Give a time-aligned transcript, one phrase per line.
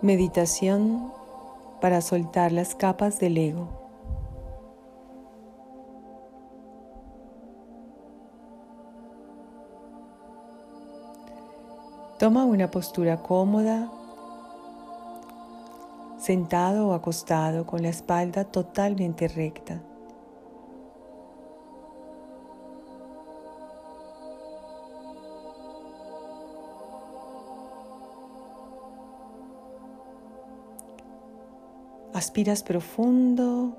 [0.00, 1.12] Meditación
[1.80, 3.66] para soltar las capas del ego.
[12.20, 13.90] Toma una postura cómoda,
[16.16, 19.82] sentado o acostado con la espalda totalmente recta.
[32.18, 33.76] Aspiras profundo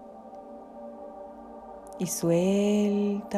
[2.00, 3.34] y sueltas,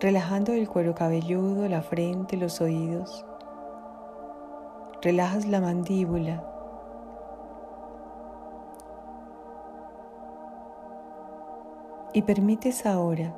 [0.00, 3.26] relajando el cuero cabelludo, la frente, los oídos.
[5.02, 6.42] Relajas la mandíbula.
[12.14, 13.34] Y permites ahora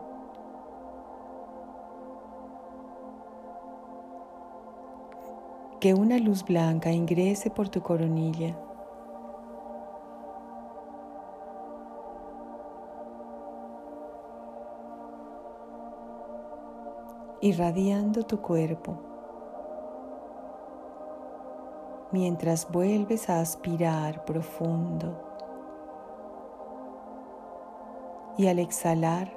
[5.84, 8.56] que una luz blanca ingrese por tu coronilla.
[17.42, 18.96] irradiando tu cuerpo
[22.12, 25.20] mientras vuelves a aspirar profundo
[28.38, 29.30] y al exhalar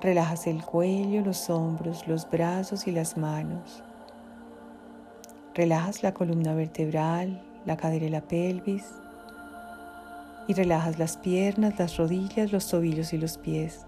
[0.00, 3.84] relajas el cuello, los hombros, los brazos y las manos.
[5.56, 8.84] Relajas la columna vertebral, la cadera y la pelvis.
[10.46, 13.86] Y relajas las piernas, las rodillas, los tobillos y los pies.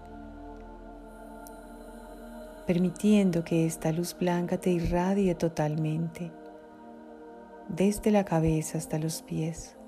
[2.65, 6.31] Permitiendo que esta luz blanca te irradie totalmente,
[7.67, 9.78] desde la cabeza hasta los pies.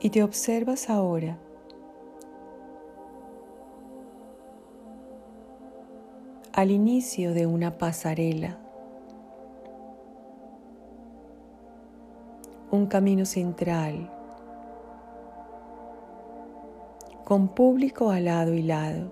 [0.00, 1.38] Y te observas ahora.
[6.52, 8.58] al inicio de una pasarela,
[12.70, 14.10] un camino central,
[17.24, 19.10] con público al lado y lado.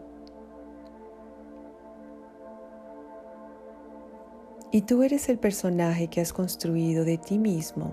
[4.71, 7.93] Y tú eres el personaje que has construido de ti mismo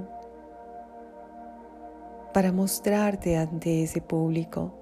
[2.36, 4.74] para mostrarte ante ese público.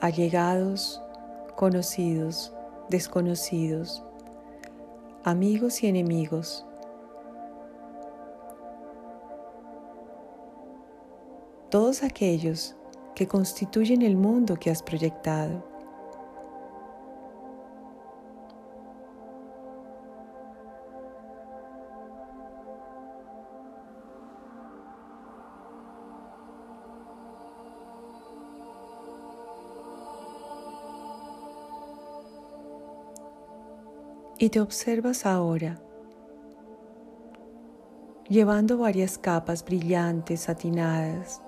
[0.00, 1.02] Allegados,
[1.56, 2.54] conocidos,
[2.88, 4.02] desconocidos,
[5.24, 6.64] amigos y enemigos.
[11.68, 12.74] Todos aquellos
[13.14, 15.69] que constituyen el mundo que has proyectado.
[34.40, 35.78] Y te observas ahora,
[38.26, 41.42] llevando varias capas brillantes, satinadas,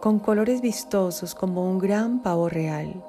[0.00, 3.04] con colores vistosos como un gran pavo real.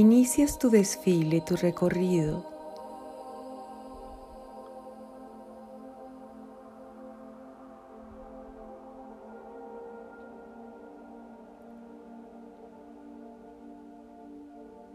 [0.00, 2.42] Inicias tu desfile, tu recorrido.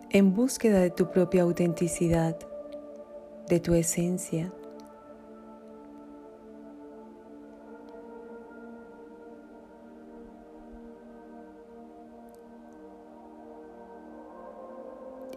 [0.10, 2.38] en búsqueda de tu propia autenticidad,
[3.50, 4.52] de tu esencia.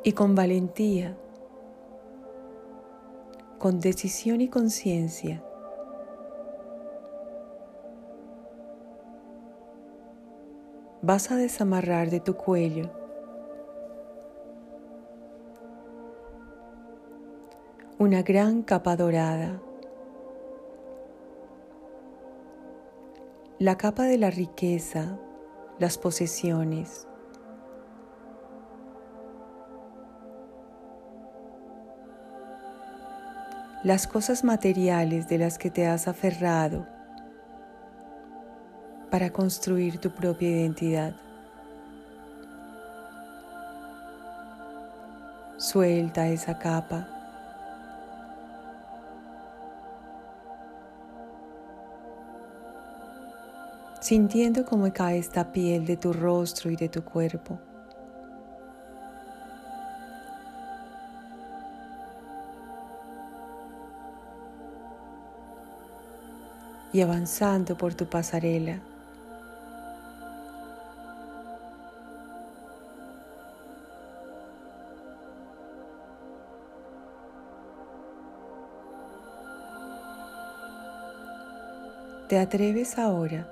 [0.09, 1.15] Y con valentía,
[3.59, 5.45] con decisión y conciencia,
[11.03, 12.91] vas a desamarrar de tu cuello
[17.99, 19.61] una gran capa dorada,
[23.59, 25.19] la capa de la riqueza,
[25.79, 27.08] las posesiones,。
[33.85, 36.87] Las cosas materiales de las que te has aferrado
[39.11, 41.15] para construir tu propia identidad.
[45.57, 47.09] Suelta esa capa.
[54.01, 57.59] sintiendo cómo cae esta piel de tu rostro y de tu cuerpo.
[66.93, 68.81] Y avanzando por tu pasarela.
[82.29, 83.49] ¿Te atreves ahora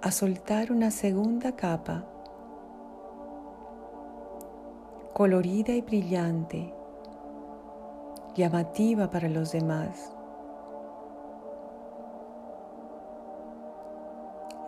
[0.00, 2.04] a soltar una segunda capa
[5.12, 6.74] colorida y brillante
[8.34, 10.12] llamativa para los demás.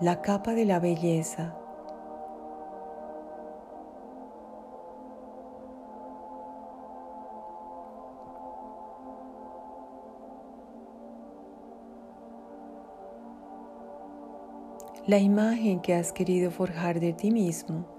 [0.00, 1.54] La capa de la belleza.
[15.06, 17.95] La imagen que has querido forjar de ti mismo.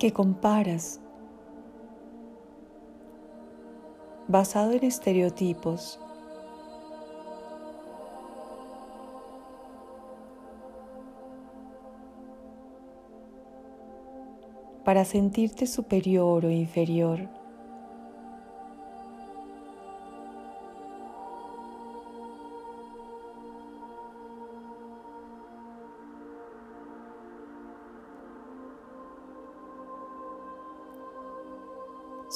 [0.00, 0.98] Que comparas
[4.28, 6.00] basado en estereotipos
[14.86, 17.39] para sentirte superior o inferior.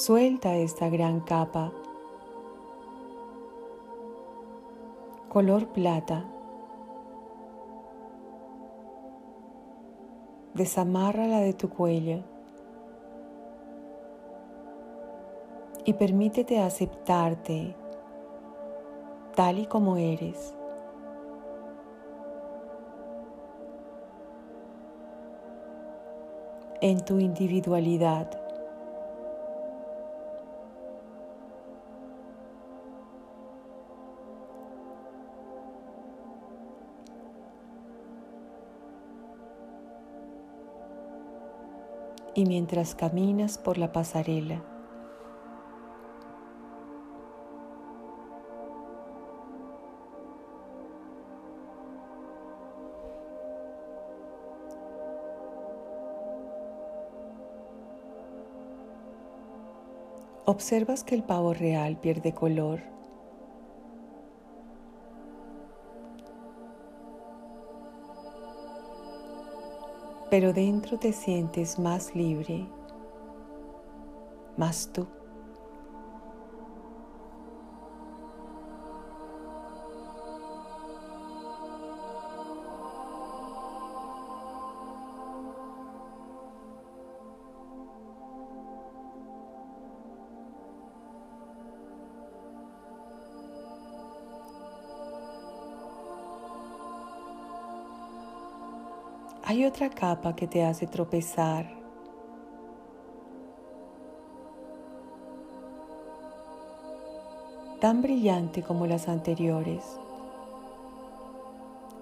[0.07, 1.73] Suelta esta gran capa
[5.31, 6.27] color plata.
[10.53, 12.21] Desamárrala de tu cuello
[15.87, 17.75] y permítete aceptarte
[19.35, 20.55] tal y como eres.
[26.83, 28.44] en tu individualidad.
[42.35, 44.63] Y mientras caminas por la pasarela.
[60.47, 62.81] Observas que el pavo real pierde color
[70.35, 72.67] pero dentro te sientes más libre,
[74.57, 75.07] más tú.
[99.75, 101.67] Otra capa que te hace tropezar.
[107.81, 109.99] Tan brillante como las anteriores.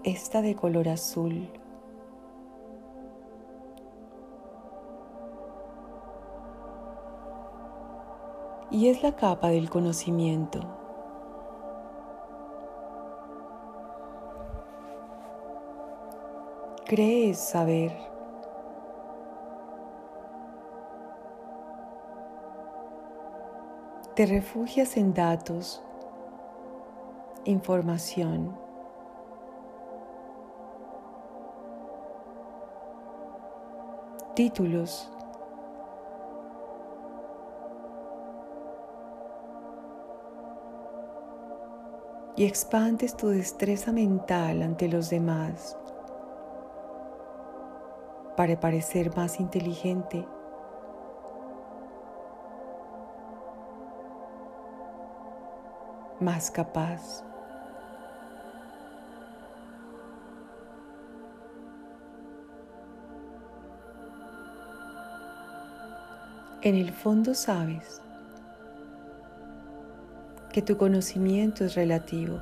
[0.05, 1.49] Esta de color azul.
[8.71, 10.82] Y es la capa del conocimiento.
[16.95, 17.91] Crees saber.
[24.15, 25.83] Te refugias en datos,
[27.47, 28.55] información.
[34.35, 35.11] Títulos.
[42.37, 45.79] Y expandes tu destreza mental ante los demás
[48.37, 50.27] para parecer más inteligente.
[56.23, 57.25] más capaz.
[66.63, 68.01] En el fondo sabes
[70.53, 72.41] que tu conocimiento es relativo.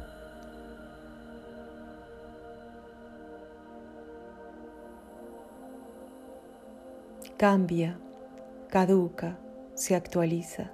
[7.41, 7.99] Cambia,
[8.69, 9.39] caduca,
[9.73, 10.73] se actualiza.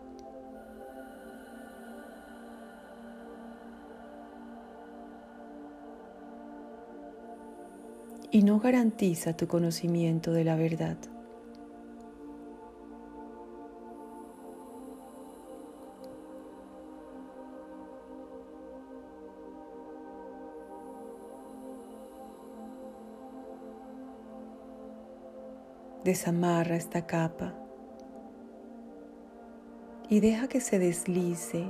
[8.33, 10.97] y no garantiza tu conocimiento de la verdad.
[26.07, 27.53] Desamarra esta capa
[30.09, 31.67] y deja que se deslice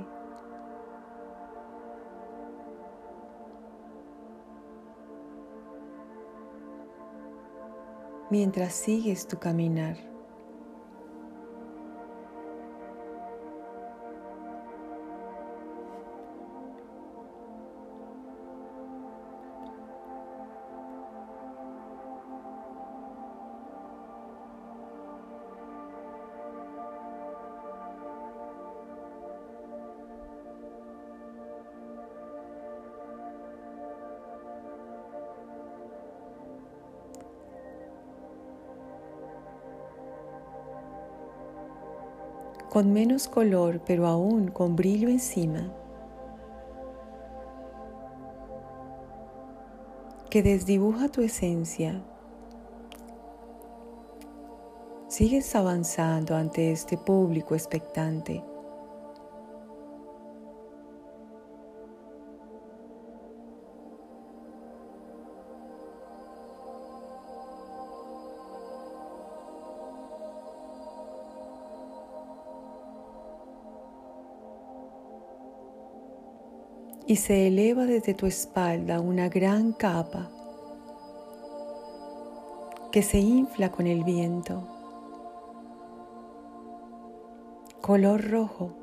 [8.29, 9.97] mientras sigues tu caminar.
[42.77, 45.73] Con menos color pero aún con brillo encima,
[50.29, 52.03] que desdibuja tu esencia.
[55.07, 58.43] Sigues avanzando ante este público expectante.
[77.07, 80.29] Y se eleva desde tu espalda una gran capa
[82.91, 84.67] que se infla con el viento,
[87.79, 88.73] color rojo.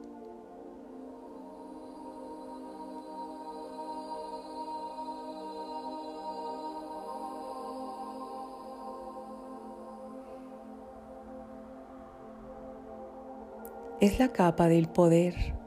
[14.01, 15.64] Es la capa del poder.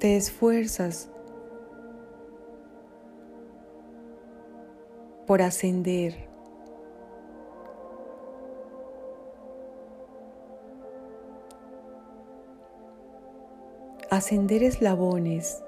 [0.00, 1.10] Te esfuerzas
[5.26, 6.16] por ascender.
[14.08, 15.62] Ascender eslabones.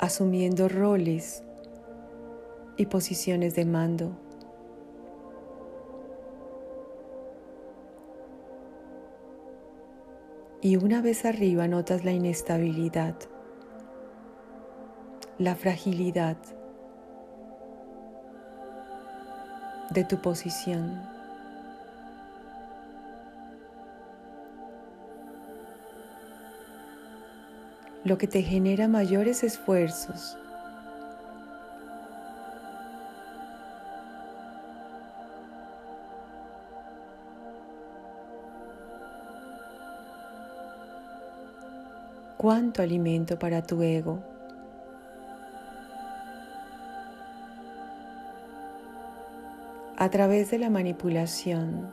[0.00, 1.42] Asumiendo roles
[2.78, 4.27] y posiciones de mando.
[10.68, 13.14] Y una vez arriba notas la inestabilidad,
[15.38, 16.36] la fragilidad
[19.88, 21.00] de tu posición.
[28.04, 30.36] Lo que te genera mayores esfuerzos
[42.38, 44.22] cuánto alimento para tu ego.
[49.96, 51.92] A través de la manipulación,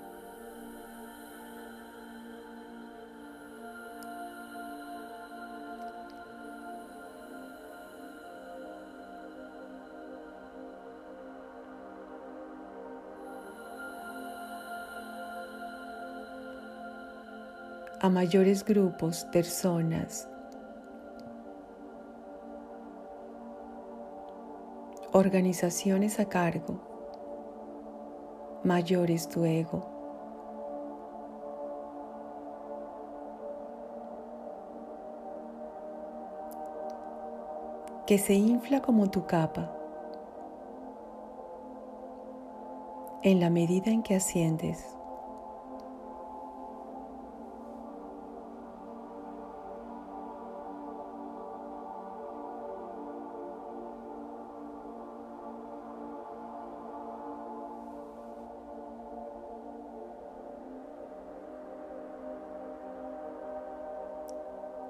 [17.99, 20.29] a mayores grupos, personas,
[25.15, 26.77] organizaciones a cargo,
[28.65, 29.93] mayor es tu ego.
[38.05, 39.75] que se infla como tu capa
[43.23, 44.95] en la medida en que asciendes.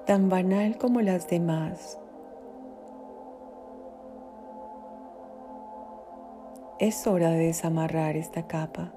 [0.06, 1.98] Tan banal como las demás.
[6.78, 8.92] Es hora de desamarrar esta capa.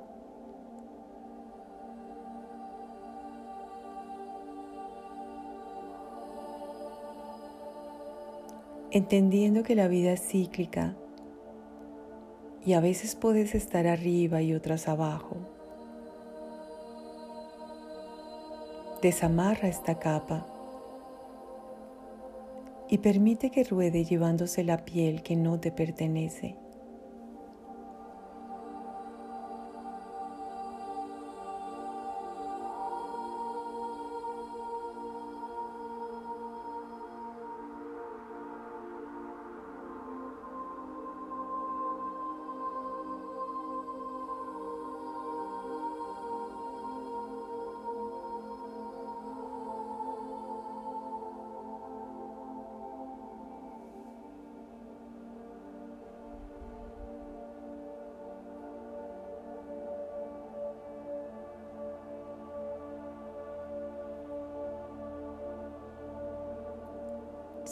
[8.91, 10.93] Entendiendo que la vida es cíclica
[12.63, 15.37] y a veces puedes estar arriba y otras abajo.
[19.01, 20.45] Desamarra esta capa
[22.89, 26.55] y permite que ruede llevándose la piel que no te pertenece.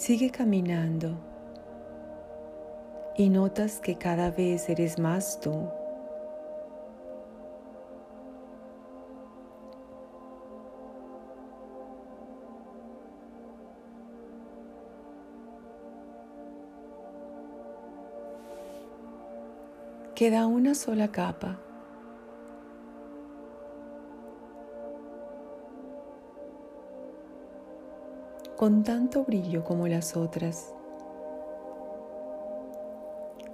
[0.08, 1.18] Sigue caminando
[3.18, 5.68] y notas que cada vez eres más tú.
[20.16, 21.67] Queda una sola capa.
[28.58, 30.74] Con tanto brillo como las otras.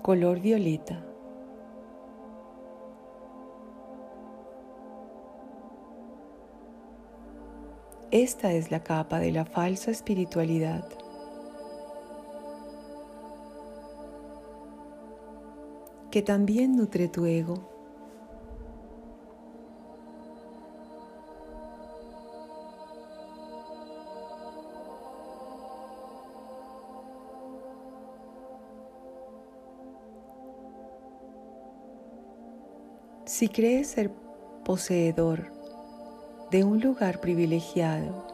[0.02, 1.04] Color violeta.
[8.12, 10.88] Esta es la capa de la falsa espiritualidad.
[16.14, 17.73] que también nutre tu ego.
[33.44, 34.10] Si crees ser
[34.64, 35.52] poseedor
[36.50, 38.26] de un lugar privilegiado,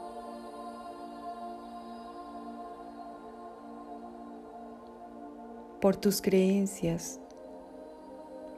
[5.81, 7.19] por tus creencias,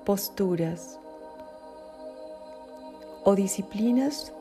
[0.03, 0.99] posturas
[3.23, 4.33] o disciplinas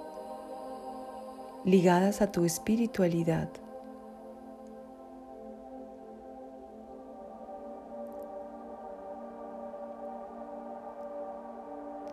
[1.65, 3.49] ligadas a tu espiritualidad.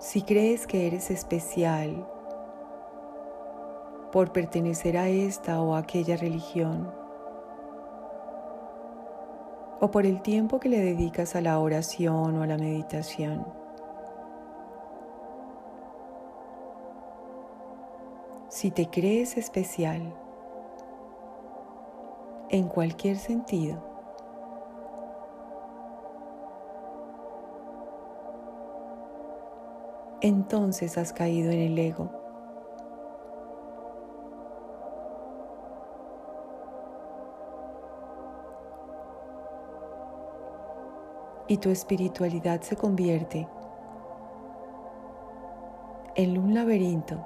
[0.08, 2.08] Si crees que eres especial
[4.14, 6.90] por pertenecer a esta o aquella religión,
[9.82, 13.46] o por el tiempo que le dedicas a la oración o a la meditación,
[18.48, 20.16] si te crees especial
[22.48, 23.97] en cualquier sentido,
[30.22, 32.12] entonces has caído en el ego.
[41.50, 43.48] Y tu espiritualidad se convierte
[46.16, 47.24] en un laberinto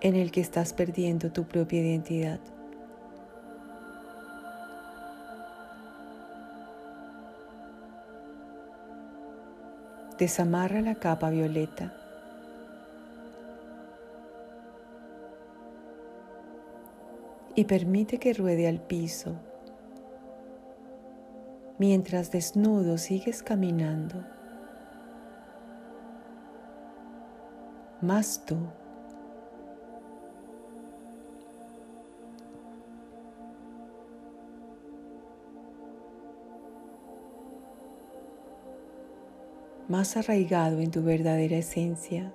[0.00, 2.40] en el que estás perdiendo tu propia identidad.
[10.22, 11.92] Desamarra la capa violeta.
[17.56, 19.34] Y permite que ruede al piso
[21.78, 24.24] mientras desnudo sigues caminando.
[28.00, 28.58] Más tú.
[39.92, 42.32] Más arraigado en tu verdadera esencia.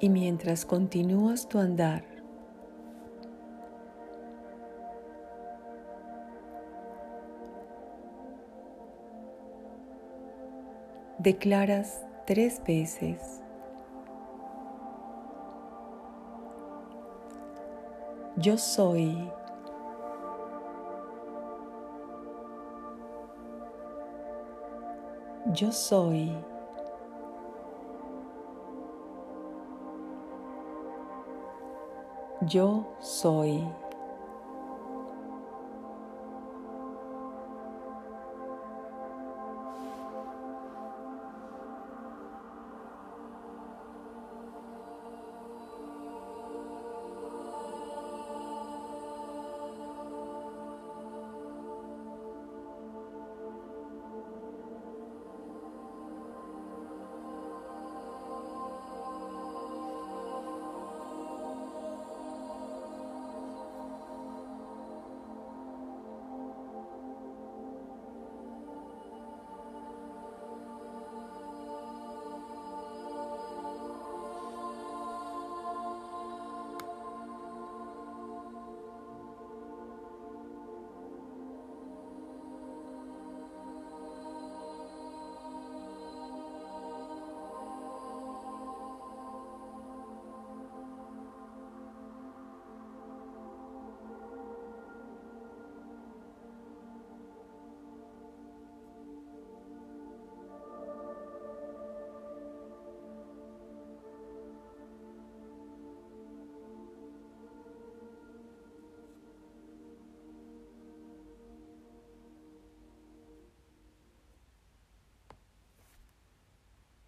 [0.00, 2.11] Y mientras continúas tu andar,
[11.22, 13.40] declaras tres veces.
[18.36, 19.30] Yo soy.
[25.52, 26.32] Yo soy.
[32.40, 33.62] Yo soy.